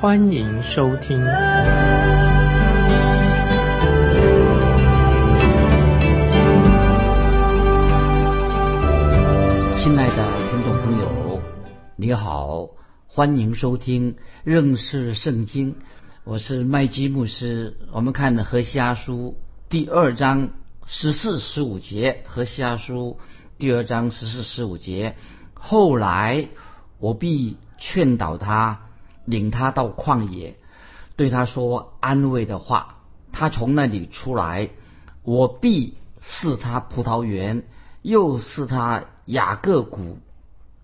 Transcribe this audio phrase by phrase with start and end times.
[0.00, 1.18] 欢迎收听。
[9.76, 11.42] 亲爱的听众朋友，
[11.96, 12.70] 你好，
[13.08, 15.76] 欢迎收听认识圣经。
[16.24, 17.76] 我是麦基牧师。
[17.92, 19.36] 我们看的何西阿书
[19.68, 20.48] 第二章
[20.86, 23.18] 十四、十五节，何西阿书
[23.58, 25.16] 第二章十四、十五节。
[25.52, 26.48] 后来
[26.96, 28.86] 我必劝导他，
[29.24, 30.56] 领他到旷野，
[31.16, 32.96] 对他说安慰的话。
[33.32, 34.70] 他从那里出来，
[35.22, 37.62] 我必赐他葡萄园，
[38.02, 40.18] 又赐他雅各谷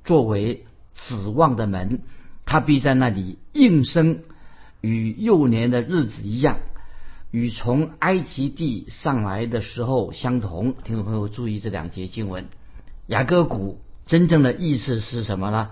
[0.05, 2.03] 作为指望的门。
[2.45, 4.21] 他必在那里应声，
[4.81, 6.59] 与幼年的日子一样，
[7.33, 10.75] 与从埃及地上来的时候相同。
[10.85, 12.47] 听众朋友注意这两节经文，
[13.09, 15.71] 雅各谷真正的意思是什么呢？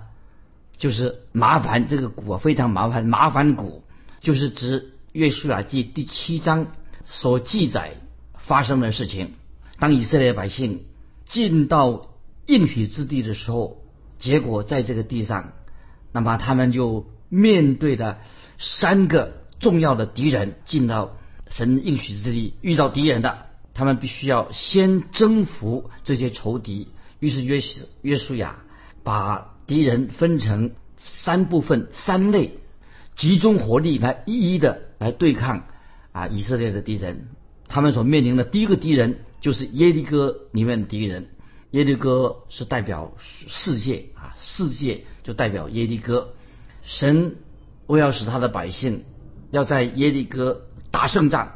[0.76, 3.84] 就是麻烦这个谷啊，非常麻烦，麻烦谷
[4.20, 6.66] 就是指约书亚记第七章
[7.06, 7.94] 所记载
[8.36, 9.34] 发生的事情。
[9.78, 10.84] 当以色列百姓
[11.24, 12.08] 进到
[12.46, 13.82] 应许之地的时候，
[14.18, 15.52] 结果在这个地上，
[16.12, 18.18] 那么他们就面对的
[18.58, 20.56] 三个重要的敌人。
[20.64, 21.16] 进到
[21.48, 26.88] 神应许之地遇到敌人的，他们必须要先征服这些仇敌。
[27.20, 27.60] 于是约
[28.02, 28.58] 约书亚
[29.02, 32.58] 把敌人分成三部分、三类，
[33.16, 35.66] 集中火力来一一的来对抗
[36.12, 37.28] 啊以色列的敌人。
[37.68, 41.28] 他们所面临的第一个敌人就是耶利哥里面的敌人。
[41.70, 46.34] 耶利哥是代表世界啊，世界就代表耶利哥。
[46.82, 47.36] 神
[47.86, 49.04] 为要使他的百姓
[49.50, 51.48] 要在耶利哥打胜仗，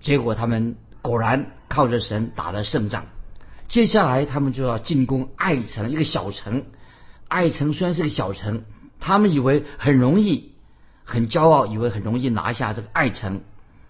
[0.00, 3.06] 结果他们果然靠着神打了胜仗。
[3.66, 6.64] 接下来他们就要进攻爱城一个小城。
[7.34, 8.62] 爱城虽然是个小城，
[9.00, 10.52] 他们以为很容易，
[11.02, 13.40] 很骄傲，以为很容易拿下这个爱城。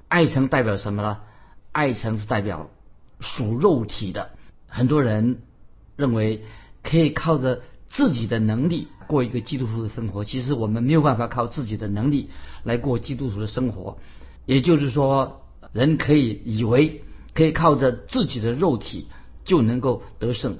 [0.08, 1.18] 爱城代表什么呢？
[1.70, 2.70] 爱城是代表
[3.20, 4.30] 属肉体的。
[4.66, 5.42] 很多人
[5.94, 6.42] 认为
[6.82, 7.60] 可以靠着
[7.90, 10.24] 自己的能力过一个基督徒的生活。
[10.24, 12.30] 其实我们没有办法靠自己的能力
[12.62, 13.98] 来过基督徒的生活。
[14.46, 17.04] 也就是说，人可以以为
[17.34, 19.08] 可以靠着自己的肉体
[19.44, 20.56] 就能够得胜。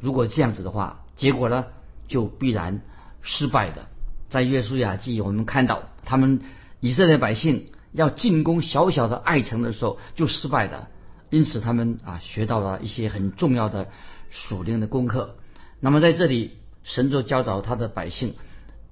[0.00, 1.66] 如果这样子的话，结果呢
[2.06, 2.82] 就必然
[3.22, 3.86] 失败的。
[4.28, 6.40] 在约书亚记，我们看到他们
[6.80, 10.88] 以色列百姓要进攻小小的爱城的时候就失败的，
[11.30, 13.88] 因此他们啊学到了一些很重要的
[14.30, 15.36] 属灵的功课。
[15.80, 18.34] 那么在这里，神就教导他的百姓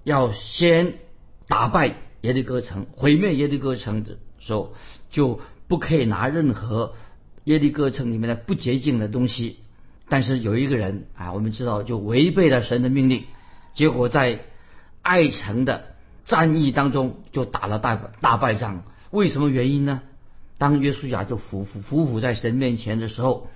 [0.04, 0.94] 要先
[1.48, 4.74] 打败耶利哥城，毁灭耶利哥城的时候，
[5.10, 6.94] 就不可以拿任何
[7.44, 9.58] 耶利哥城里面的不洁净的东西。
[10.12, 13.24] 但是有一个人啊，我们知道就违背了神的命令，
[13.72, 14.40] 结果在
[15.00, 15.86] 爱城的
[16.26, 18.82] 战役当中就打了大大败仗。
[19.10, 20.02] 为什么原因呢？
[20.58, 23.48] 当约书亚就伏伏伏伏在神面前的时候，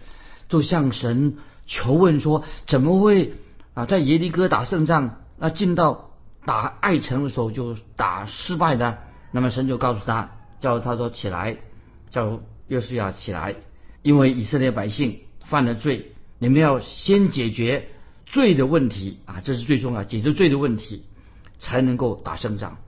[0.49, 1.37] 就向神
[1.67, 3.35] 求问说：怎么会
[3.75, 6.13] 啊在耶利哥打胜仗，那进到
[6.47, 8.97] 打爱城的时候就打失败呢？
[9.31, 10.31] 那么神就告诉他，
[10.63, 11.59] 叫他说起来，
[12.09, 13.57] 叫约书亚起来，
[14.01, 17.89] 因为以色列百姓犯了罪，你们要先解决
[18.27, 21.05] 罪的问题啊，这是最重要，解决罪的问题
[21.59, 22.79] 才能够打胜仗。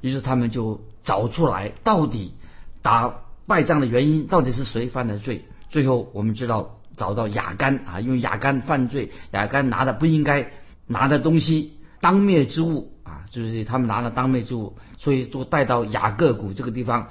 [0.00, 2.34] 于是他们就找出来，到底
[2.82, 5.44] 打败仗的原因到底是谁犯的罪？
[5.70, 10.52] 最后我们知道找到雅干啊，因为雅干犯罪，雅干拿的不应该
[10.86, 17.08] 拿的东西，当灭之物啊，就是他们拿了当灭之物，所以就带到雅各谷这个地方，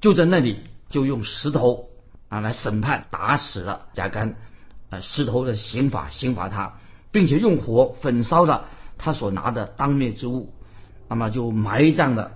[0.00, 0.58] 就在那里
[0.90, 1.88] 就用石头
[2.28, 4.36] 啊来审判，打死了雅干，
[5.00, 6.78] 石头的刑法刑罚他，
[7.12, 8.66] 并且用火焚烧了
[8.98, 10.52] 他所拿的当灭之物。
[11.08, 12.32] 那么就埋葬了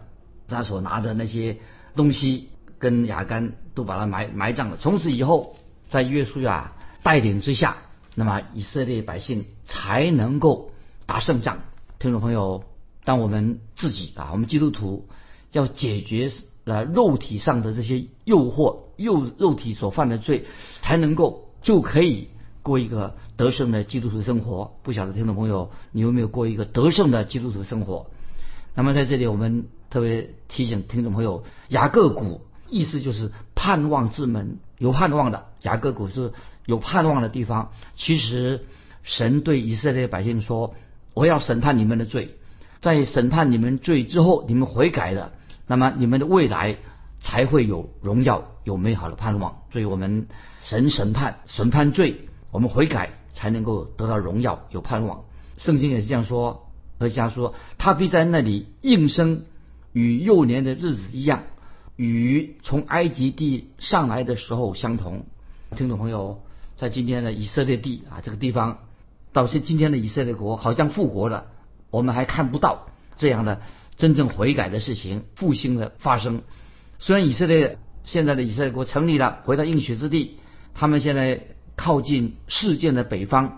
[0.46, 1.56] 他所拿的那些
[1.96, 4.76] 东西，跟雅干都把它埋埋葬了。
[4.76, 5.56] 从此以后，
[5.88, 6.72] 在约书亚
[7.02, 7.78] 带领之下，
[8.14, 10.70] 那么以色列百姓才能够
[11.06, 11.60] 打胜仗。
[11.98, 12.64] 听众朋友，
[13.04, 15.08] 当我们自己啊，我们基督徒
[15.50, 16.30] 要解决
[16.64, 20.44] 了肉体上的这些诱惑，肉肉体所犯的罪，
[20.82, 22.28] 才能够就可以
[22.68, 24.76] 过一个得胜的基督徒生活。
[24.82, 28.10] 不晓得听众朋友，你有没有过一个得胜的基督徒生活？
[28.74, 35.46] 那么在这里，我们特别提醒听众朋友，雅各谷意思就是盼望之门，有盼望的。
[35.62, 36.32] 雅各谷是
[36.66, 37.72] 有盼望的地方。
[37.96, 38.66] 其实
[39.02, 40.74] 神对以色列百姓说
[41.14, 42.36] ：“我要审判你们的罪，
[42.80, 45.32] 在审判你们罪之后，你们悔改了，
[45.66, 46.76] 那么你们的未来
[47.18, 50.28] 才会有荣耀，有美好的盼望。”所以，我们
[50.62, 55.24] 神审判审判罪，我们悔改才能够得到荣耀，有盼望。
[55.56, 56.64] 圣经也是这样说。
[57.00, 59.44] 何家说：“他必在那里应声，
[59.92, 61.44] 与幼年的日子一样，
[61.94, 65.26] 与从埃及地上来的时候相同。”
[65.76, 66.42] 听众朋友，
[66.76, 68.78] 在今天的以色列地啊，这个地方，
[69.32, 71.46] 到现今天的以色列国好像复活了，
[71.90, 73.60] 我们还看不到这样的
[73.96, 76.42] 真正悔改的事情、复兴的发生。
[76.98, 80.38] 虽然以色列现在的以色列国成立了，回到应许之地，
[80.74, 81.42] 他们现在
[81.78, 83.52] 靠近事件的北方，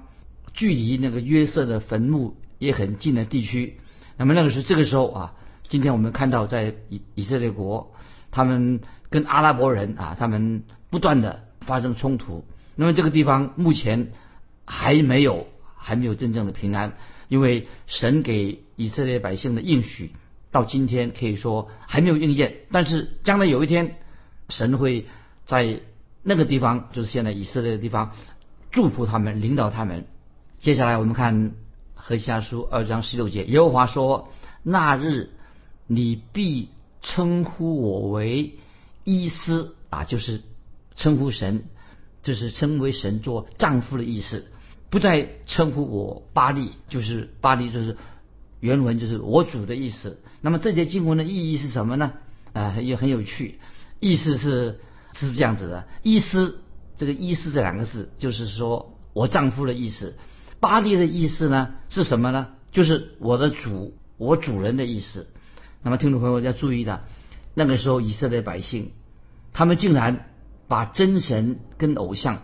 [0.55, 2.37] 距离那个约瑟的坟墓。
[2.61, 3.79] 也很近的地区，
[4.19, 5.33] 那么那个是这个时候啊，
[5.67, 7.95] 今天我们看到在以以色列国，
[8.31, 12.45] 他们跟阿拉伯人啊，他们不断的发生冲突。
[12.77, 14.13] 那么这个地方目前
[14.67, 16.93] 还没有还没有真正的平安，
[17.29, 20.13] 因为神给以色列百姓的应许
[20.51, 22.57] 到今天可以说还没有应验。
[22.71, 23.97] 但是将来有一天，
[24.51, 25.07] 神会
[25.47, 25.81] 在
[26.23, 28.13] 那个地方，就是现在以色列的地方，
[28.71, 30.07] 祝福他们，领导他们。
[30.61, 31.53] 接下来我们看。
[32.03, 34.31] 和下书二章十六节，耶和华说
[34.65, 35.29] ：“那日
[35.87, 36.71] 你必
[37.03, 38.55] 称呼我为
[39.05, 40.41] 伊斯啊，就是
[40.97, 41.65] 称呼神，
[42.23, 44.51] 就是称为神做丈夫的意思，
[44.89, 47.99] 不再称呼我巴利，就是巴利，就是
[48.61, 50.19] 原文就是我主的意思。
[50.41, 52.15] 那么这节经文的意义是什么呢？
[52.55, 53.59] 啊，也很有趣，
[54.01, 54.81] 意思是
[55.13, 56.61] 是这样子的：伊斯
[56.97, 60.17] 这个伊斯这两个字，就是说我丈夫的意思。”
[60.61, 62.49] 巴利的意思呢是什么呢？
[62.71, 65.27] 就是我的主，我主人的意思。
[65.83, 67.05] 那么听众朋友要注意的，
[67.55, 68.93] 那个时候以色列百姓，
[69.55, 70.27] 他们竟然
[70.69, 72.43] 把真神跟偶像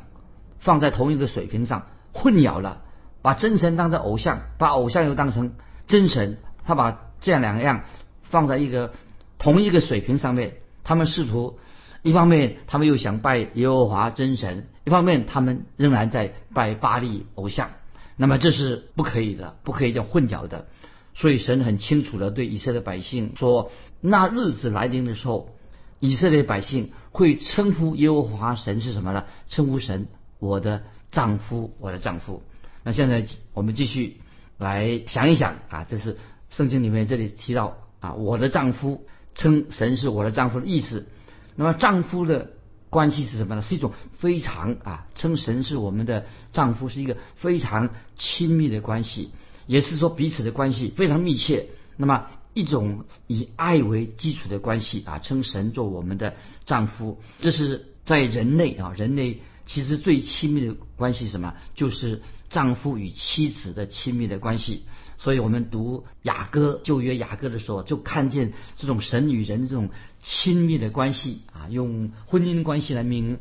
[0.59, 2.81] 放在同一个水平上，混淆了，
[3.21, 5.53] 把真神当成偶像，把偶像又当成
[5.87, 7.85] 真神，他把这样两样
[8.23, 8.95] 放在一个
[9.39, 10.55] 同一个水平上面，
[10.85, 11.59] 他们试图
[12.07, 17.71] 一方面他们又想拜耶和华真神，一方面他们仍然在拜巴利偶像。
[18.17, 20.69] 那么这是不可以的，不可以叫混淆的。
[21.15, 25.51] 所以神很清楚的对以色列百姓说：那日子来临的时候，
[25.99, 29.25] 以色列百姓会称呼耶和华神是什么呢？
[29.49, 30.07] 称呼神
[30.39, 32.41] 我的丈夫，我的丈夫。
[32.85, 34.21] 那现在我们继续
[34.59, 36.19] 来想一想啊，这是
[36.51, 39.05] 圣经里面这里提到啊，我的丈夫
[39.35, 41.09] 称神是我的丈夫的意思。
[41.57, 42.53] 那么丈夫的。
[42.89, 43.63] 关系是什么呢？
[43.63, 49.33] 是一种非常啊，称神是我们的丈夫，是一个非常亲密的关系，
[49.67, 51.67] 也是说彼此的关系非常密切。
[51.97, 61.55] 那么一种以爱为基础的关系啊，称神做我们的丈夫，这是在人类啊，人类其实最亲密的关系什么？
[61.75, 64.85] 就是丈夫与妻子的亲密的关系。
[65.27, 69.89] 所以我们读雅歌旧约雅歌的时候，就看见这种神与人这种
[70.23, 73.39] 亲密的关系啊，用婚姻关系来明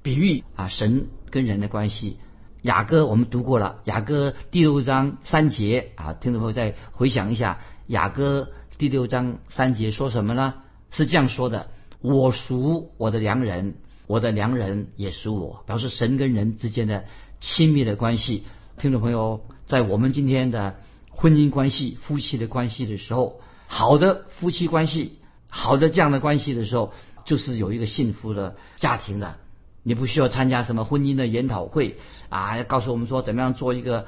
[0.00, 2.16] 比喻啊，神跟人的关系。
[2.62, 10.54] 雅歌我们读过了，雅歌第六章三节啊，听众朋友再回想一下，雅歌第六章三节说什么呢？
[10.90, 11.68] 是这样说的：
[12.00, 13.74] 我属我的良人，
[14.06, 17.04] 我的良人也属我，表示神跟人之间的
[17.40, 18.44] 亲密的关系。
[18.78, 20.76] 听众朋友，在我们今天的。
[21.16, 25.18] 婚姻关系、夫妻的关系的时候，好的夫妻关系、
[25.48, 26.92] 好的这样的关系的时候，
[27.24, 29.38] 就是有一个幸福的家庭的。
[29.82, 31.96] 你不需要参加什么婚姻的研讨会
[32.28, 34.06] 啊，告诉我们说怎么样做一个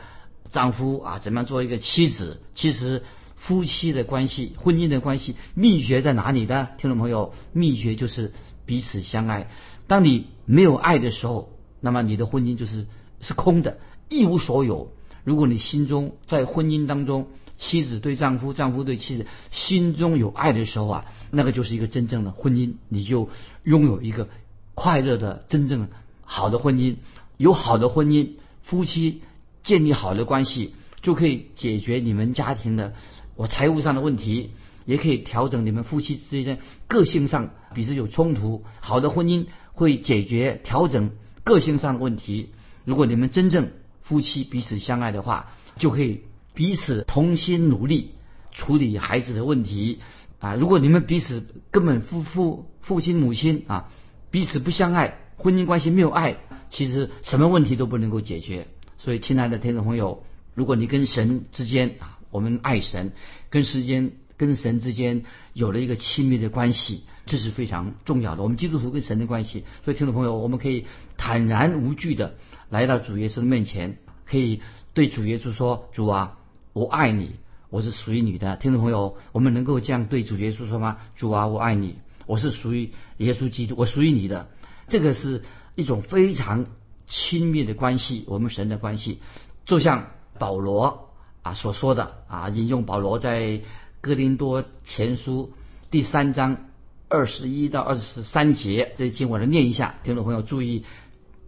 [0.51, 2.43] 丈夫啊，怎么样做一个妻子。
[2.55, 3.05] 其实
[3.37, 6.69] 夫妻的关系、婚姻的关系秘诀在哪里呢？
[6.79, 8.35] 听众朋友，秘诀就是
[8.67, 9.49] 彼此相爱。
[9.87, 12.87] 当你没有爱的时候，那么你的婚姻就是
[13.21, 14.93] 是空的，一无所有。
[15.25, 23.29] 如果你心中在婚姻当中，妻子对丈夫，丈夫对妻子，心中有爱的时候啊，那个就是一个真正的婚姻，你就
[23.65, 24.29] 拥有一个
[24.75, 25.89] 快乐的、真正
[26.23, 26.97] 好的婚姻。
[27.37, 28.31] 有好的婚姻，
[28.63, 29.23] 夫妻
[29.63, 32.95] 建立好的关系，就可以解决你们家庭的
[33.35, 34.51] 我财务上的问题，
[34.87, 38.65] 也可以调整你们夫妻之间个性上彼此有冲突。
[38.81, 41.11] 好的婚姻会解决调整
[41.45, 42.51] 个性上的问题。
[42.85, 43.71] 如果你们真正
[44.09, 46.23] 夫妻彼此相爱的话，就可以
[46.55, 48.13] 彼此同心努力
[48.53, 49.99] 处理孩子的问题
[50.41, 50.55] 啊！
[50.55, 53.91] 如果你们彼此根本夫父父亲母亲啊
[54.31, 56.39] 彼此不相爱，婚姻关系没有爱，
[56.71, 58.67] 其实什么问题都不能够解决。
[58.97, 60.25] 所以，亲爱的听众朋友，
[60.55, 63.13] 如果你跟神之间啊，我们爱神，
[63.51, 65.23] 跟时间跟神之间
[65.53, 68.43] 有了一个亲密的关系，这是非常重要的。
[68.43, 70.87] 我们基督徒跟神的关系，所以听众朋友，我们可以
[71.17, 72.35] 坦然无惧的
[72.71, 74.61] 来到主耶稣的面前，可以
[74.95, 76.39] 对主耶稣说：“主啊，
[76.73, 77.37] 我爱你，
[77.71, 80.99] 我是属于你的。”听众朋友，我们能够这样对主耶稣说吗？
[81.17, 81.97] 主啊，我爱你，
[82.27, 84.49] 我是属于耶稣基督，我属于你的。
[84.89, 85.43] 这个是
[85.75, 86.67] 一种非常
[87.07, 89.21] 亲密的关系，我们神的关系，
[89.65, 91.11] 就像保罗
[91.43, 93.63] 啊所说的啊，引用保罗在
[94.01, 95.53] 哥林多前书
[95.91, 96.69] 第三章
[97.09, 100.85] 二十一到二十三节这些经文，来念一下，听众朋友注意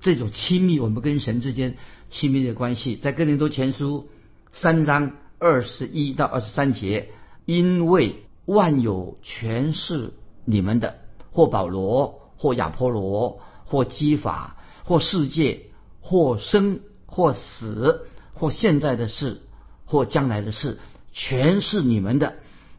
[0.00, 1.76] 这种亲密，我们跟神之间
[2.08, 4.08] 亲密的关系，在哥林多前书
[4.52, 7.10] 三章二十一到二十三节，
[7.44, 10.12] 因为万有全是
[10.44, 10.98] 你们的，
[11.30, 12.18] 或保罗。
[12.42, 15.66] 或亚波罗，或基法，或世界，
[16.00, 19.42] 或生，或死，或现在的事，
[19.84, 20.78] 或将来的事，
[21.12, 22.36] 全是你们的，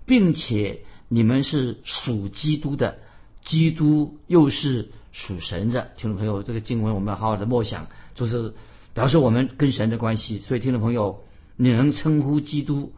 [0.07, 2.97] 并且你们是属基督的，
[3.43, 5.91] 基督又是属神的。
[5.97, 8.53] 听众朋友，这个经文我们要好好的默想，就是
[8.93, 10.39] 表示我们跟神的关系。
[10.39, 11.23] 所以，听众朋友，
[11.55, 12.93] 你能称呼基督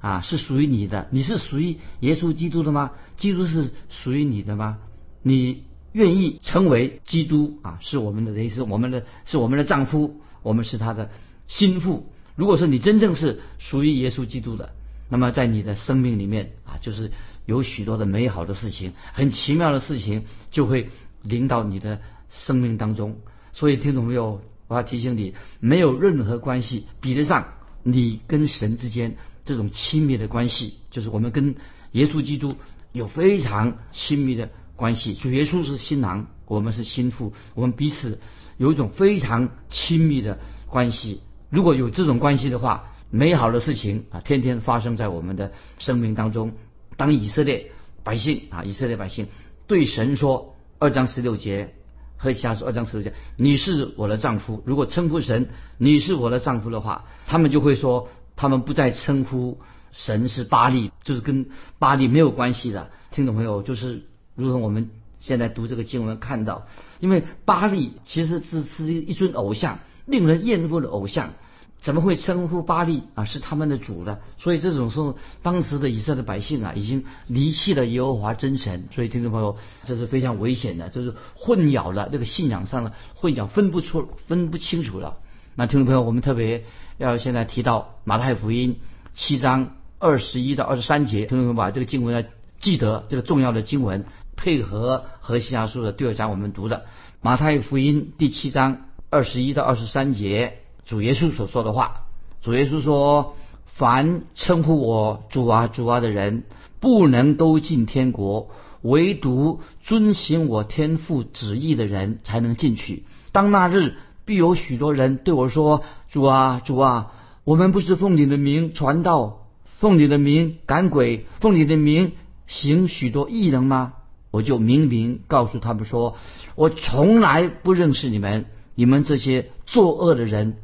[0.00, 1.08] 啊是属于你的？
[1.10, 2.92] 你是属于耶稣基督的吗？
[3.16, 4.78] 基督是属于你的吗？
[5.22, 5.64] 你？
[5.92, 11.10] 愿意成为基督啊，是我们的意思，我们的是我们的丈夫，我们是他的
[11.48, 12.12] 心腹。
[12.36, 14.74] 如果说你真正是属于耶稣基督的，
[15.08, 17.10] 那么在你的生命里面啊，就是
[17.46, 20.90] 有许多的美好的事情，很奇妙的事情就会
[21.28, 23.18] 临到你的生命当中。
[23.52, 24.40] 所以听懂没有？
[24.66, 27.48] 我要提醒你，没有任何关系比得上
[27.82, 31.56] 你跟神之间这种亲密的关系，就是我们跟
[31.92, 32.56] 耶稣基督
[32.92, 34.50] 有非常亲密的。
[34.76, 38.20] 关系，主耶稣是新郎，我们是新妇，我们彼此
[38.58, 41.20] 有一种非常亲密的关系。
[41.50, 46.52] 如果有这种关系的话，美好的事情啊，天天发生在我们的生命当中。
[46.96, 47.72] 当以色列
[48.04, 49.26] 百姓啊，以色列百姓
[49.66, 51.74] 对神说二章十六节
[52.16, 54.62] 和下说二章十六节，你是我的丈夫。
[54.66, 59.58] 如果称呼神你是我的丈夫的话，他们就会说，他们不再称呼
[59.92, 62.90] 神是巴利，就是跟巴利没有关系的。
[63.10, 64.04] 听众朋友，就是。
[64.40, 66.68] 如同我们现在读这个经文看到，
[67.00, 71.32] 因为巴利其实是是一尊偶像，令人厌恶的偶像，
[71.80, 74.18] 怎么会称呼巴利啊是他们的主呢？
[74.36, 78.88] 所以这种时候，当时的以色列百姓啊，已经离弃了耶和华真神。
[78.90, 85.18] 所以听众朋友，这是非常危险的，就是混淆了这个信仰上的混淆，分不出、分不清楚了。
[85.54, 86.64] 那听众朋友，我们特别
[86.98, 88.80] 要现在提到马太福音
[89.14, 92.28] 七章二十一到二十三节，听众朋友把这个经文要
[92.60, 94.04] 记得这个重要的经文。
[94.36, 96.86] 配合何西阿书的第二章，我们读的
[97.20, 100.57] 马太福音第七章二十一到二十三节，
[100.88, 102.06] 主耶稣所说的话。
[102.40, 106.44] 主耶稣说：“凡称呼我主啊主啊的人，
[106.80, 108.48] 不能都进天国，
[108.80, 113.04] 唯独遵行我天父旨意的人才能进去。
[113.32, 117.12] 当那日，必有许多人对我说：主啊主啊，
[117.44, 122.12] 我们不是奉你的名传道，奉你的名赶鬼，奉你的名
[122.46, 123.92] 行许多异能吗？”
[124.30, 126.16] 我就明明告诉他们说，
[126.54, 130.56] 我从来不认识你们，你们这些作恶的人，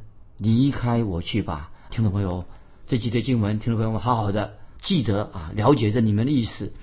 [0.44, 1.70] 离开我去吧。
[1.90, 2.44] 听众朋友，
[2.86, 6.74] 这几节经文，听众朋友们好好的记得啊，了解着你们的意思，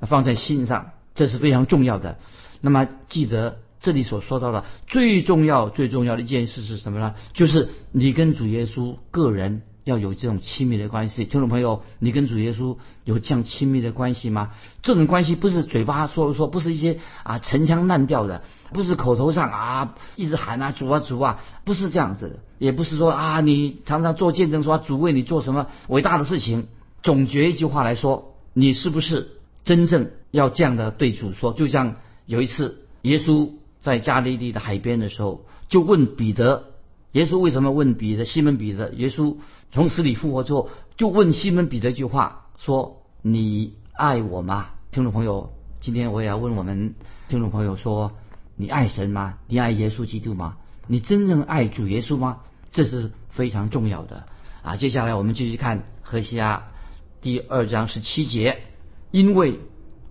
[0.00, 2.18] 放在心上，这是非常重要的。
[2.62, 7.14] 那么记得这里所说到的最重要、最重要的一件事是什么呢？
[7.34, 9.62] 就是你跟主耶稣个人。
[9.90, 14.52] 要有这种亲密的关系，听众朋友，你跟主耶稣有这样亲密的关系吗？
[14.82, 26.68] 这种关系不是嘴巴说说，不是一些啊陈腔滥调的，不是口头上啊一直喊啊主啊主啊，不是这样子，也不是说啊你常常做见证说主为你做什么伟大的事情。
[27.02, 29.32] 总结一句话来说，你是不是
[29.64, 31.52] 真正要这样的对主说？
[31.52, 36.69] 就像有一次耶稣在加利利的海边的时候，就问彼得。
[37.12, 38.24] 耶稣为什么问彼得？
[38.24, 39.36] 西门彼得，耶稣
[39.72, 44.68] 从死里复活之后，就问西门彼得一句话：说你爱我吗？
[44.92, 46.94] 听众朋友，今天我也要问我们
[47.28, 48.12] 听众朋友说：
[48.56, 49.38] 你爱神吗？
[49.48, 50.56] 你爱耶稣基督吗？
[50.86, 52.38] 你真正爱主耶稣吗？
[52.72, 54.26] 这是非常重要的
[54.62, 54.76] 啊！
[54.76, 56.68] 接下来我们继续看何西阿
[57.20, 58.58] 第二章十七节：
[59.10, 59.58] 因为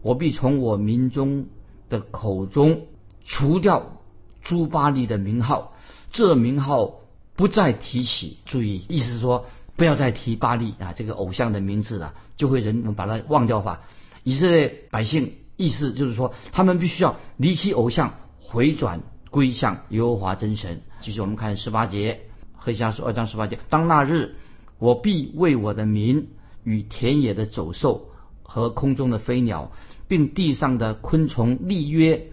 [0.02, 1.48] 我必从我民中
[1.88, 2.88] 的口中
[3.24, 4.02] 除掉
[4.42, 5.69] 朱巴利的名号。
[6.12, 7.02] 这名号
[7.36, 13.82] 不再提起，注意，意思是说不要再提巴利啊这个偶像的名字了，就会人们把它忘掉吧。
[14.24, 20.82] 以色列百姓意思就是说，他们必须要离弃偶像，回转归向耶和华真神。
[21.02, 22.20] 继续我们看十八节，
[22.58, 24.36] 何西阿书二章十八节：当那日，
[24.78, 26.30] 我必为我的民
[26.64, 28.10] 与田野的走兽
[28.44, 29.72] 和空中的飞鸟，
[30.08, 32.28] 并地上的昆虫立约，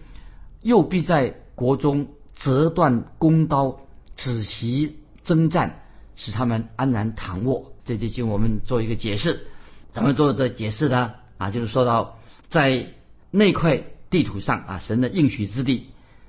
[0.63, 3.81] 又必在国中折断弓刀，
[4.15, 5.83] 止息征战，
[6.15, 7.73] 使他们安然躺卧。
[7.85, 9.47] 这节经我们做一个解释，
[9.91, 11.15] 怎么做这解释呢？
[11.39, 12.89] 啊，就是说到在
[13.31, 15.87] 那块地图上啊，神的应许之地。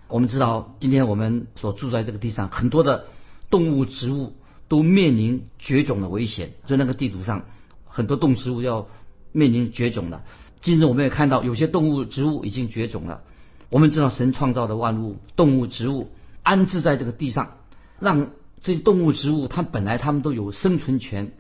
[0.08, 3.06] 我们知道，今天我们所住在这个地上，很多的
[3.50, 4.34] 动物、植物
[4.68, 6.52] 都面临绝种的危险。
[6.66, 7.46] 在那个地图上，
[7.86, 8.88] 很多动植物要
[9.34, 10.24] 面临绝种了。
[10.62, 13.22] 今日我们也看到，有些动物、植物已经绝种了。
[13.70, 16.10] 我们知道，神创造的万物，动物、植物
[16.44, 17.58] 安置在这个地上，
[18.00, 18.32] 让
[18.62, 21.34] 这些动物、植物，它本来它们都有生存权。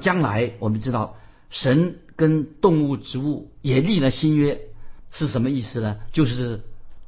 [0.00, 1.16] 将来我们知道，
[1.50, 4.60] 神跟动物、植物也立了新约，
[5.10, 5.98] 是什么意思呢？
[6.12, 6.62] 就是。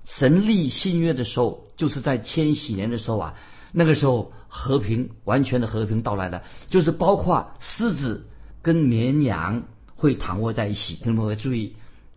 [0.06, 3.34] 神立新约的时候，就是在千禧年的时候啊，
[3.72, 8.26] 那个时候和平完全的和平到来了，就是包括狮子
[8.60, 9.62] 跟绵羊
[9.96, 10.96] 会躺卧在一起。
[10.96, 11.74] 听众朋友注意，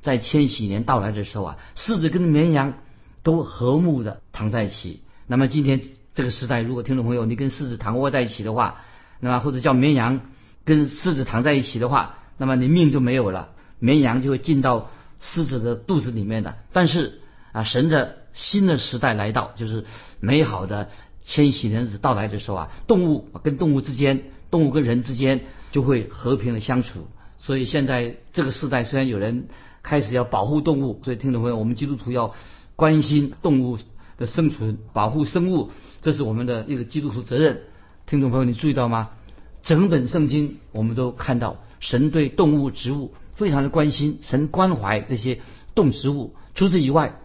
[0.07, 2.75] 在千禧年到来的时候啊，狮子跟绵羊
[3.23, 5.01] 都和睦的躺在一起。
[5.27, 5.81] 那么今天
[6.13, 8.85] 这个时代，如果听众朋友你跟狮子躺卧在一起的话，
[9.19, 10.21] 那么或者叫绵羊
[10.63, 13.49] 跟狮子躺在一起的话，那么你命就没有了，
[13.79, 16.55] 绵羊就会进到狮子的肚子里面的。
[16.71, 17.19] 但是
[17.51, 19.83] 啊，神的新的时代来到，就是
[20.21, 20.89] 美好的
[21.21, 27.09] 千禧年日到来的时候啊，动物跟动物之间，动物跟人之间就会和平的相处。
[27.39, 29.47] 所以现在这个时代，虽然有人
[29.83, 32.33] 开始要保护动物，所以听众朋友，我们基督徒要
[32.75, 33.77] 关心动物
[34.17, 37.61] 的生存，保护生物，这是我们的一个基督徒责任。
[38.05, 39.09] 听众朋友，你注意到吗？
[39.61, 45.39] 整本圣经我们都看到，神对动物、植物非常的关心，神关怀这些
[45.75, 46.35] 动植物。
[46.55, 47.19] 除此以外，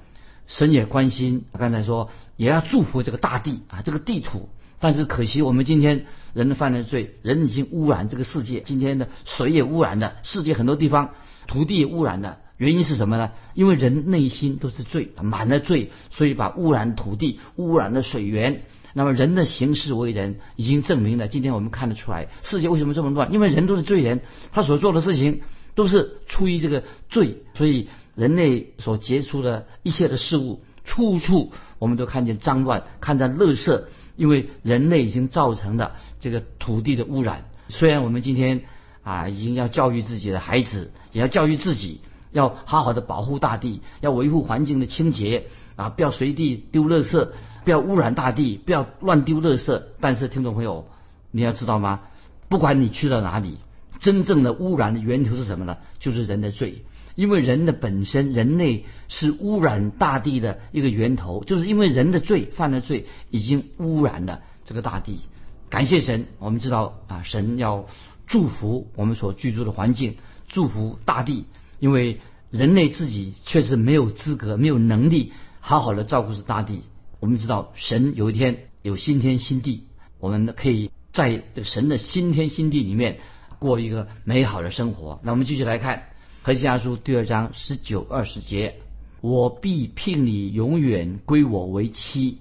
[0.47, 4.49] 神也关心，刚才说也要祝福这个大地啊，这个地土。
[4.80, 8.61] 但是可惜，我们今天人犯了罪，人已经污染这个世界。
[8.61, 11.11] 今天的水也污染了，世界很多地方
[11.52, 12.38] 土地污染的。
[12.57, 13.31] 原因是什么呢？
[13.55, 18.62] 因为人内心都是罪，满了罪，所以把污染土地、污染的水源。
[18.94, 21.29] 那么人的行事为人，已经证明了。
[21.29, 23.33] 今天我们看得出来，世界为什么这么乱？
[23.33, 24.20] 因为人都是罪人，
[24.53, 25.42] 他所做的事情
[25.74, 27.88] 都是出于这个罪，所以。
[28.14, 33.85] 人类所接触的一切的事物，处处我们都看见脏乱，看见垃圾，
[34.16, 37.46] 因为人类已经造成的这个土地的污染。
[37.70, 38.64] 虽然我们今天
[39.03, 47.29] 啊，已经要教育自己的孩子，也要教育自己，要好好的保护大地，要维护环境的清洁啊，不要随地丢垃圾，
[47.65, 49.83] 不要污染大地，不要乱丢垃圾。
[50.01, 50.87] 但是，听众朋友，
[51.31, 52.01] 你要知道吗？
[52.49, 53.59] 不管你去了哪里，
[53.99, 55.79] 真正的污染的源头是什么呢？
[55.99, 56.85] 就是人的罪。
[57.15, 65.21] 因为人的本身，人类是污染大地的一个源头，就是因为人的罪犯了罪，已经污染了这个大地。
[65.69, 67.87] 感谢神，我们知道啊，神要
[68.26, 70.16] 祝福我们所居住的环境，
[70.48, 71.44] 祝福大地，
[71.78, 76.82] 因为人类自己确实没有资格、没有能力好好的照顾这大地。
[77.20, 79.87] 我们知道，神有一天有新天新地，
[80.18, 83.18] 我们可以在这个神的新天新地里面
[83.58, 85.20] 过一个美好的生活。
[85.22, 86.04] 那我们继续来看。
[86.44, 88.80] 何西阿书第二章十九二十节，
[89.20, 92.38] 我必聘你永远归我为妻，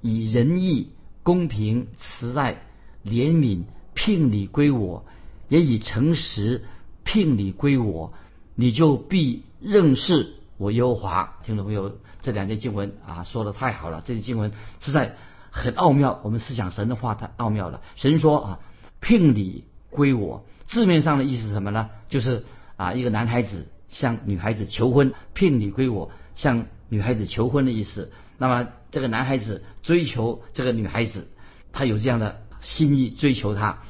[0.00, 0.90] 以仁义、
[1.22, 2.62] 公平、慈爱、
[3.04, 3.62] 怜悯
[3.94, 5.06] 聘你归我，
[5.54, 6.64] 也以诚实
[7.04, 8.12] 聘你归我，
[8.56, 11.36] 你就必认识我耶和华。
[11.44, 15.14] 听众朋友，这两节经文啊，说的太好了，这些经文实在
[15.50, 16.18] 很奥妙。
[16.24, 17.82] 我们思想神的话太奥妙了。
[17.94, 18.60] 神说啊，
[18.98, 21.88] 聘你归我，字面上的意思是什么呢？
[22.08, 22.44] 就是。
[22.76, 28.10] 啊，一个男孩子向女孩子求婚，聘礼归我，向女孩子求婚的意思。
[28.36, 31.28] 那么这个男孩子追求这个女孩子，
[31.70, 33.84] 他有这样的心意追求她。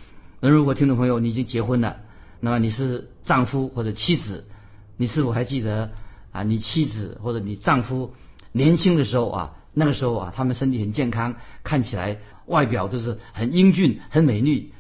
[0.45, 2.01] 那如果听众朋友你已经结婚了，
[2.39, 4.45] 那么你是丈夫或者妻子，
[4.99, 5.93] 你是否还记得
[6.33, 6.43] 啊？
[6.43, 8.13] 你妻子或者你丈夫
[8.53, 14.75] 年轻的时候啊，那个时候啊，他们身体很健康，看起来外表都是很英俊、很美丽。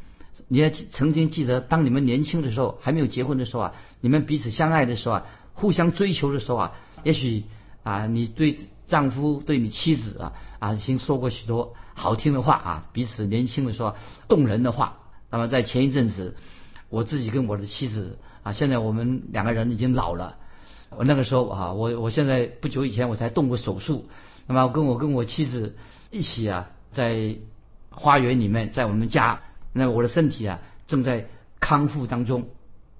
[0.49, 6.73] 你要曾经记得，当你们年轻的时候，还没有结婚的时候啊，你们彼此相爱的时候啊，互相追求的时候啊，
[7.05, 7.45] 也许
[7.85, 13.97] 啊，你对丈夫对你妻子啊啊，已经说过许多好听的话啊，彼此年轻的时候
[14.29, 14.99] 动人的话。
[15.31, 16.37] 那么在前一阵子，
[16.89, 20.39] 我自己跟我的妻子啊，现在我们两个人已经老了。
[20.91, 24.09] 我那个时候啊，我我现在不久以前我才动过手术。
[24.47, 25.75] 那么跟我跟我妻子
[26.11, 27.37] 一起啊，在
[27.91, 29.41] 花园里面，在我们家。
[29.73, 31.27] 那我的身体啊正在
[31.59, 32.49] 康复当中，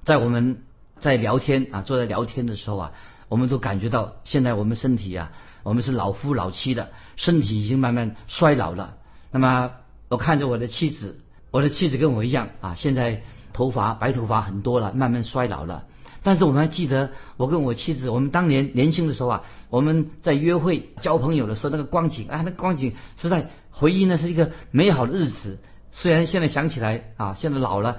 [0.03, 0.65] 在我们
[0.99, 2.93] 在聊天啊坐在聊天的时候啊，
[3.29, 5.31] 我们都感觉到现在我们身体啊，
[5.63, 8.97] 我们是老夫老妻的，身体已经慢慢衰老了。
[9.31, 9.71] 那么
[10.09, 11.21] 我看着我的妻子，
[11.55, 15.85] 我的妻子跟我一样啊，现在头发白头发很多了，慢慢衰老了。
[16.25, 25.61] 但是我们还记得，我跟我妻子，我们当年年轻的时候啊，我们在约会交朋友的时候，那个光景啊，那个光景实在回忆呢是一个美好的日子。
[25.93, 27.99] 虽然现在想起来啊，现在老了，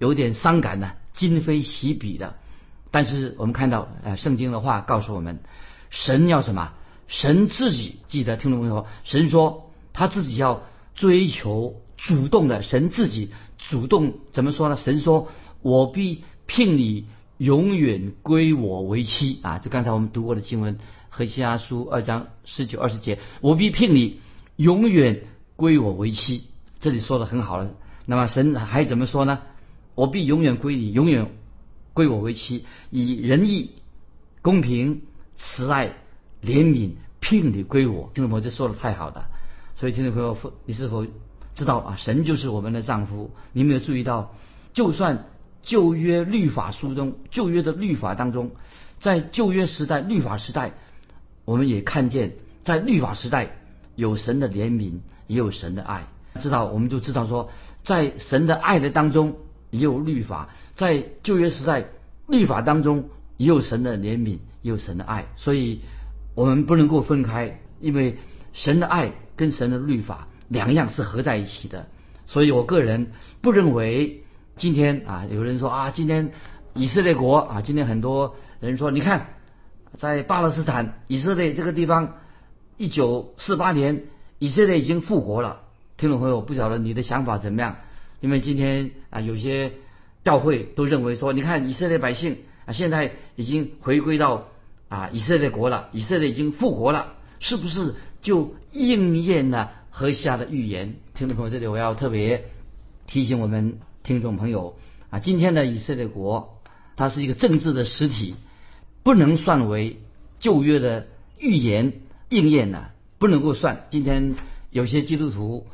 [0.00, 2.34] 有点伤感呢，今非昔比的。
[2.90, 5.38] 但是我们看到，呃，圣经的话告诉我们，
[5.90, 6.72] 神要什么？
[7.06, 10.62] 神自己记得听众朋友，神说他自己要
[10.96, 14.76] 追求主动的，神自己主动怎么说呢？
[14.76, 15.28] 神说
[15.62, 17.06] ：“我必聘你。”
[17.38, 19.58] 永远归我为妻啊！
[19.58, 20.76] 就刚才我们读过的经文，
[21.10, 24.20] 《何西阿书》二章十九二十节，我必聘你
[24.56, 26.44] 永远归我为妻。
[26.80, 27.74] 这里说的很好了。
[28.06, 29.40] 那么神还怎么说呢？
[29.94, 31.30] 我必永远归你，永远
[31.92, 33.72] 归我为妻，以仁义、
[34.40, 35.02] 公平、
[35.36, 35.94] 慈爱、
[36.42, 38.10] 怜悯聘你归我。
[38.14, 39.28] 听众朋友，这说的太好了。
[39.78, 41.04] 所以听众朋友，你是否
[41.56, 41.96] 知道啊？
[41.98, 43.32] 神就是我们的丈夫。
[43.52, 44.34] 你没有注意到？
[44.74, 45.24] 就算
[45.62, 48.52] 旧约律法书中，旧约的律法当中，
[49.00, 50.74] 在旧约时代，律法时代，
[51.46, 53.56] 我们也看见，在律法时代
[53.94, 56.06] 有神的怜悯，也有神的爱。
[56.38, 57.50] 知道，我们就知道说，
[57.82, 59.36] 在神的爱的当中
[59.70, 61.86] 也有律法，在旧约时代
[62.28, 65.24] 律法当中也有神的怜悯，也有神的爱。
[65.36, 65.80] 所以，
[66.34, 68.18] 我们不能够分开，因为
[68.52, 71.86] 神的爱跟神的律法两样是合在一起的。
[72.26, 74.22] 所以我个人不认为。
[74.58, 76.32] 今天啊，有人说啊，今天
[76.72, 79.34] 以色列国啊，今天很多人说，你看，
[79.98, 82.14] 在巴勒斯坦以色列这个地方，
[82.78, 84.04] 一九四八年
[84.38, 85.60] 以色列已经复国了。
[85.98, 87.76] 听众朋友，不晓得你的想法怎么样？
[88.22, 89.72] 因为今天啊，有些
[90.24, 94.48] 教会都认为说，你看以色列百姓啊，现在已经回归到
[94.88, 100.96] 啊以色列国了，以色列已经复国了，是不是就应验了何下的预言？
[101.14, 102.44] 听众朋友，这里我要特别
[103.06, 103.78] 提醒我们。
[104.02, 104.76] 听众朋友
[105.08, 106.60] 啊，今天的以色列国，
[106.96, 108.34] 它是一个政治的实体，
[109.02, 109.98] 不能算为
[110.38, 111.06] 旧约的
[111.38, 111.94] 预言
[112.28, 113.86] 应验呢，不能够算。
[113.90, 114.34] 今天
[114.70, 115.66] 有些基督徒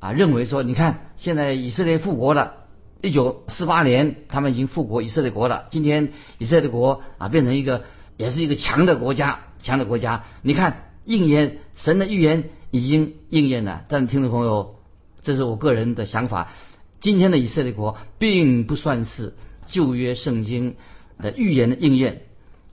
[0.00, 2.54] 啊认为说，你看现在以色列复国了，
[3.00, 7.84] 一九四八年他们已经复国以色列国了，今天以色列国啊变成一个
[8.16, 10.24] 也是一个强的国家，强的国家。
[10.42, 14.76] 你看应验神的预言已经应验了，但听众朋友，
[15.22, 16.52] 这是我个人的想法。
[17.00, 19.34] 今天的以色列国并不算是
[19.66, 20.76] 旧约圣经
[21.18, 22.22] 的预言的应验，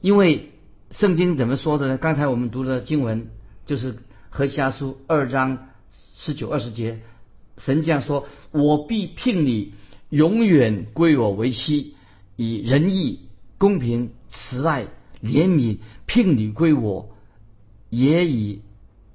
[0.02, 0.52] 因为
[0.92, 1.98] 圣经怎么说的呢？
[1.98, 3.30] 刚才我们读的经文
[3.66, 3.98] 就是
[4.30, 5.70] 何西阿书二章
[6.16, 7.02] 十九二十节，
[7.58, 9.74] 神这样说：“我必聘你
[10.10, 11.96] 永远归我为妻，
[12.36, 13.28] 以仁义、
[13.58, 14.88] 公平、慈爱、
[15.22, 17.10] 怜悯聘你归我，
[17.90, 18.62] 也以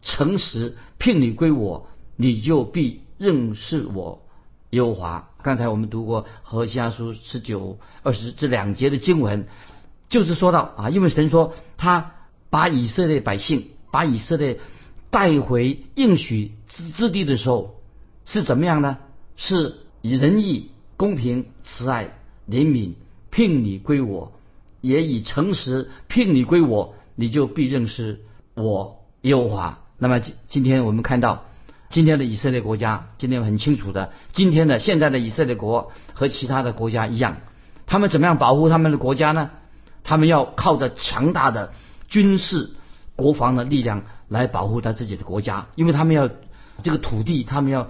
[0.02, 4.22] 诚实聘你归我，你就必认识我。”
[4.70, 9.48] 优华，刚才我们读过何西阿书十九、二十这两节的经文，
[10.08, 12.12] 就是说到啊，因为神说他
[12.50, 14.60] 把以色列百姓、把以色列
[15.10, 17.80] 带回应许之之地的时候，
[18.24, 18.98] 是怎么样呢？
[19.36, 22.92] 是以仁义、公平、慈爱、怜悯
[23.30, 24.32] 聘你归我，
[24.80, 28.20] 也以诚实聘你归我，你就必认识
[28.54, 29.80] 我优华。
[30.00, 31.44] 那么今今天我们看到。
[31.92, 37.38] 今天的以色列国家，今天很清楚的，今天的现在的以色列国和其他的国家一样，
[37.84, 39.50] 他们怎么样保护他们的国家呢？
[40.04, 41.72] 他们要靠着强大的
[42.08, 42.70] 军事
[43.16, 46.30] 国防的力量来保护他自己的国家，因为他们要
[46.84, 47.88] 这个土地，他们要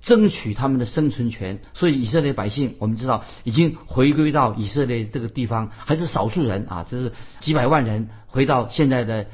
[0.00, 1.60] 争取他们的生存权。
[1.74, 9.26] 所以以色列百姓，我们知道已经回归到以色列这个地方，还是少数人啊，这是几百万人回到现在的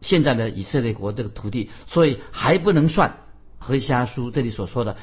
[0.00, 3.18] 现在的以色列国这个土地，所以还不能算。
[3.58, 4.96] 和瞎书这里所说的，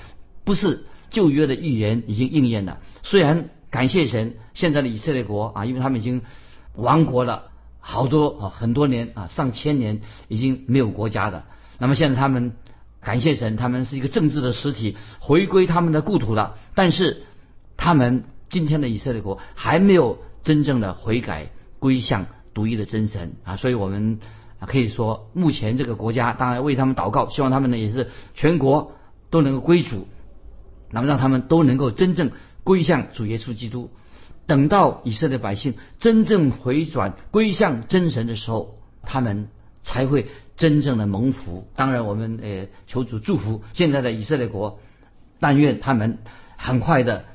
[0.46, 2.80] 不是旧约的预言已经应验了。
[3.02, 6.22] 虽然感谢神，现在的以色列国啊，因为他们已经
[6.74, 7.52] 亡国了
[7.82, 11.44] 好多啊很多年啊上千年已经没有国家的。
[11.78, 12.54] 那么现在他们
[13.02, 16.58] 感谢神，他们是一个政治的实体，回归他们的故土了。
[16.74, 17.24] 但是
[17.76, 24.20] 他们今天的以色列国还没有真正的悔改归向独一的真神啊，所以我们。
[24.65, 28.93] 可以说，目前这个国家当然为他们祷告，希望他们呢也是全国
[29.30, 30.08] 都能够归主，
[30.91, 32.32] 那么让他们都能够真正
[32.63, 33.89] 归向主耶稣基督。
[34.45, 39.47] 等到以色列百姓真正回转归向真神的时候，他们
[39.84, 41.67] 才会真正的蒙福。
[41.76, 44.80] 当然，我们呃求主祝福现在的以色列国，
[45.39, 46.19] 但愿他们
[46.58, 47.26] 很快的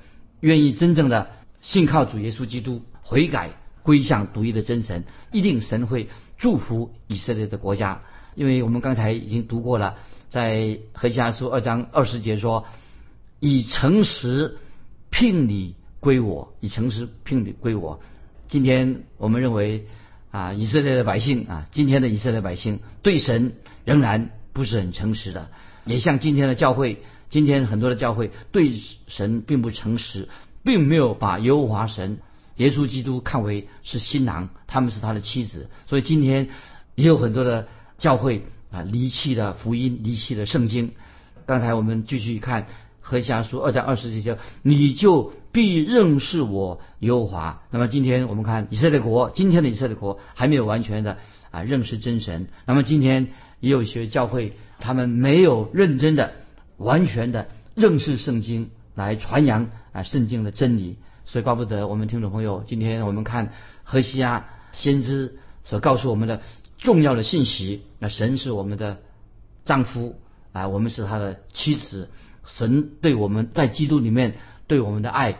[0.40, 1.28] 愿意真正的
[1.62, 3.50] 信靠主耶稣基督，悔改
[3.88, 6.08] 归向独一的真神，一定神会。
[6.36, 8.02] 祝福以色列的国家，
[8.34, 9.96] 因为我们刚才已经读过了，
[10.28, 12.66] 在何西阿书二章二十节说
[13.40, 14.58] ：“以诚实
[15.08, 18.00] 聘礼归我，以诚实聘礼归我，
[18.46, 19.86] 今天我们认为
[20.30, 23.54] 啊，以色列的百姓啊，今天的以色列百姓对神
[23.86, 25.48] 仍然不是很诚实的，
[25.86, 28.70] 也像今天的教会，今天很多的教会对
[29.06, 30.28] 神并不诚实，
[30.62, 32.18] 并没有把耶和华神、
[32.58, 36.50] 耶稣基督看为是新郎，他们是他的妻子，所以今天
[36.94, 37.66] 也有很多的
[37.96, 40.92] 教会啊离弃了福音，离弃了圣经。
[41.46, 42.68] 刚才我们继续看。
[43.00, 47.62] 何下书二章二十节，你就必认识我耶和华。
[47.70, 51.16] 那么今天我们看以色列国，今天的以色列国还没有完全的
[51.50, 52.48] 啊认识真神。
[52.66, 53.28] 那么今天
[53.60, 56.34] 也有一些教会，他们没有认真的、
[56.76, 60.98] 完全的认识圣经，来传扬啊圣经的真理。
[61.28, 63.52] 所以怪不得我们听众朋友，今天我们看
[63.84, 66.40] 何西阿先知所告诉我们的
[66.78, 67.82] 重要的信息。
[67.98, 68.96] 那神是我们的
[69.66, 70.18] 丈夫
[70.52, 72.08] 啊，我们是他的妻子。
[72.46, 75.36] 神对我们在基督里面对我们的爱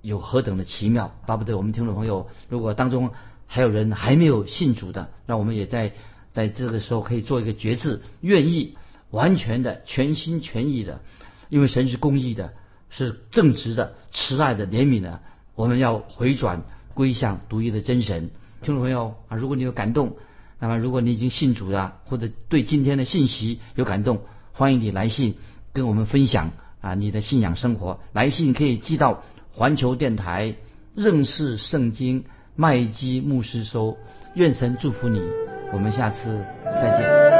[0.00, 3.10] 有何等的奇妙，巴不得我们听众朋友，如果当中
[3.46, 5.92] 还有人还没有信主的，那我们也在
[6.32, 8.78] 在这个时候可以做一个决志，愿意
[9.10, 11.02] 完全的全心全意的，
[11.50, 12.54] 因为神是公义的，
[12.90, 15.20] 是正直的、慈爱的、怜悯的，
[15.54, 16.62] 我们要回转
[16.94, 18.30] 归向独一的真神。
[18.62, 20.16] 听众朋友啊，如果你有感动，
[20.58, 24.22] 那么如果你已经信主了，或者对今天的信息有感动，
[24.52, 25.36] 欢迎你来信。
[25.72, 29.22] 跟我们分享啊，你的信仰生活，来信可以寄到
[29.52, 30.56] 环球电台
[30.96, 32.24] 认识圣经
[32.56, 33.96] 麦基牧师收，
[34.34, 35.20] 愿神祝福你，
[35.72, 37.37] 我们下次再见。